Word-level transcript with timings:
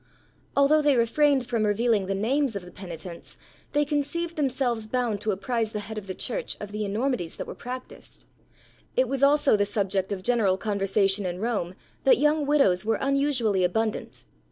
Although 0.57 0.81
they 0.81 0.95
refrained 0.95 1.45
from 1.47 1.63
revealing 1.63 2.07
the 2.07 2.15
names 2.15 2.55
of 2.55 2.65
the 2.65 2.71
penitents, 2.71 3.37
they 3.73 3.85
conceived 3.85 4.35
themselves 4.35 4.87
bound 4.87 5.21
to 5.21 5.29
apprise 5.29 5.73
the 5.73 5.79
head 5.81 5.99
of 5.99 6.07
the 6.07 6.15
Church 6.15 6.57
of 6.59 6.71
the 6.71 6.83
enormities 6.83 7.37
that 7.37 7.45
were 7.45 7.53
practised. 7.53 8.25
It 8.95 9.07
was 9.07 9.21
also 9.21 9.55
the 9.55 9.63
subject 9.63 10.11
of 10.11 10.23
general 10.23 10.57
conversation 10.57 11.23
in 11.27 11.37
Rome 11.39 11.75
that 12.03 12.17
young 12.17 12.47
widows 12.47 12.83
were 12.83 12.97
unusually 12.99 13.63
abundant. 13.63 14.23